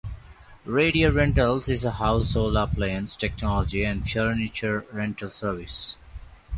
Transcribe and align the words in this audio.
Radio 0.65 1.11
Rentals 1.11 1.69
is 1.69 1.85
a 1.85 1.91
household 1.91 2.55
appliance, 2.57 3.15
technology 3.15 3.83
and 3.83 4.09
furniture 4.09 4.83
rental 4.91 5.29
service. 5.29 5.95